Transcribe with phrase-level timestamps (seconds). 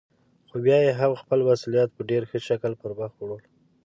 [0.49, 3.37] خو بيا يې هم خپل مسئوليت په ډېر ښه شکل پرمخ وړه.